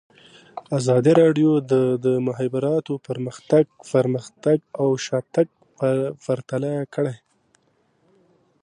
[0.79, 1.73] ازادي راډیو د
[2.05, 5.47] د مخابراتو پرمختګ پرمختګ او شاتګ
[6.23, 7.15] پرتله کړی.